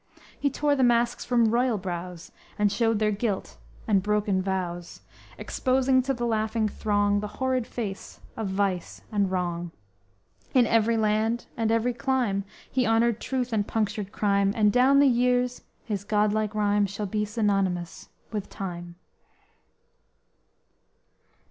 [0.39, 3.57] He tore the masks from royal brows And showed their guilt
[3.87, 5.01] and broken vows,
[5.37, 9.69] Exposing to the laughing throng The horrid face of vice and wrong.
[10.55, 15.07] In every land and every clime, He honored truth and punctured crime, And down the
[15.07, 18.95] years his god like rhyme Shall be synonymous with Time!